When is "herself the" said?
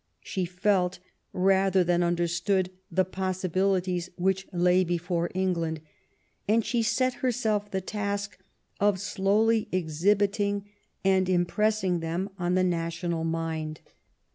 7.21-7.81